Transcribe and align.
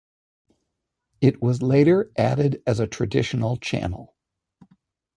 It 1.21 1.43
was 1.43 1.61
later 1.61 2.11
added 2.17 2.63
as 2.65 2.79
a 2.79 2.87
traditional 2.87 3.57
channel. 3.57 4.15